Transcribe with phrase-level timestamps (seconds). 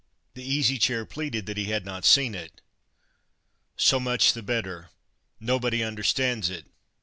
[0.33, 2.59] The Easy Chair pleaded that he had not seen it.
[3.77, 4.89] "So much the better.
[5.39, 6.65] Nobody understands it.